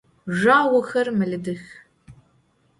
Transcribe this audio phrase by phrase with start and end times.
[0.37, 1.63] Zjüağoxer melıdıx.